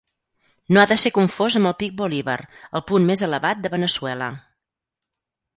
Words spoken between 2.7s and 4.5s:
el punt més elevat de Veneçuela.